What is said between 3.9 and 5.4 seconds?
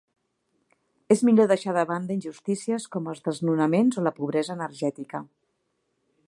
o la pobresa energètica.